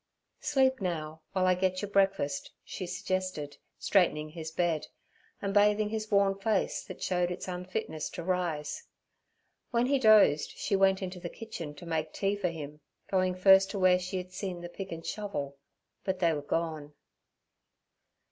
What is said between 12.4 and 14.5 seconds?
him, going first to where she had